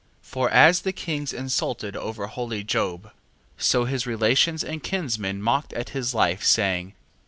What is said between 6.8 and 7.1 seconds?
Kings...